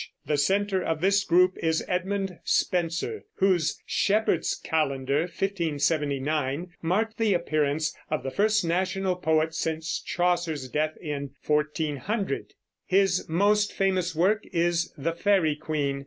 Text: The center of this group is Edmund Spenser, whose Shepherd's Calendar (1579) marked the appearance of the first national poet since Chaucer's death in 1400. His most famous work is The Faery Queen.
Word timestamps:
The 0.25 0.35
center 0.39 0.81
of 0.83 0.99
this 0.99 1.23
group 1.23 1.55
is 1.61 1.85
Edmund 1.87 2.39
Spenser, 2.43 3.23
whose 3.35 3.79
Shepherd's 3.85 4.55
Calendar 4.63 5.19
(1579) 5.35 6.69
marked 6.81 7.19
the 7.19 7.35
appearance 7.35 7.95
of 8.09 8.23
the 8.23 8.31
first 8.31 8.65
national 8.65 9.15
poet 9.17 9.53
since 9.53 10.01
Chaucer's 10.03 10.69
death 10.69 10.97
in 10.99 11.35
1400. 11.45 12.55
His 12.87 13.29
most 13.29 13.73
famous 13.73 14.15
work 14.15 14.43
is 14.51 14.91
The 14.97 15.13
Faery 15.13 15.55
Queen. 15.55 15.99